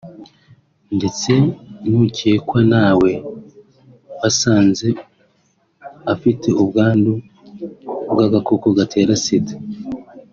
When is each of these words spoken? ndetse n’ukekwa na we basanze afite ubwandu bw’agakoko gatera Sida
ndetse 0.97 1.31
n’ukekwa 1.89 2.59
na 2.71 2.85
we 3.01 3.11
basanze 4.19 4.87
afite 6.13 6.47
ubwandu 6.61 7.11
bw’agakoko 8.11 8.67
gatera 8.77 9.13
Sida 9.23 9.55